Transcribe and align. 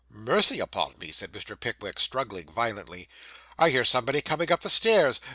'Mercy 0.09 0.59
upon 0.59 0.97
me,' 0.97 1.11
said 1.11 1.31
Mr. 1.31 1.55
Pickwick, 1.59 1.99
struggling 1.99 2.47
violently, 2.47 3.07
'I 3.59 3.69
hear 3.69 3.85
somebody 3.85 4.19
coming 4.23 4.51
up 4.51 4.61
the 4.61 4.69
stairs. 4.71 5.21